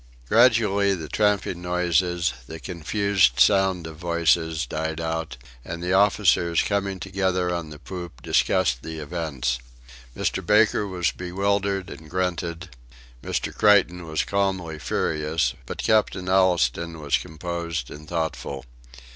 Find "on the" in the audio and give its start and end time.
7.53-7.77